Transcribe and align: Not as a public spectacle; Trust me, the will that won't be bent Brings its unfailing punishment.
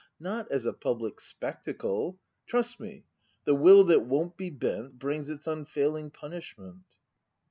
Not 0.19 0.51
as 0.51 0.65
a 0.65 0.73
public 0.73 1.19
spectacle; 1.21 2.17
Trust 2.47 2.79
me, 2.79 3.05
the 3.45 3.53
will 3.53 3.83
that 3.83 3.99
won't 4.01 4.35
be 4.35 4.49
bent 4.49 4.97
Brings 4.97 5.29
its 5.29 5.45
unfailing 5.45 6.09
punishment. 6.09 6.81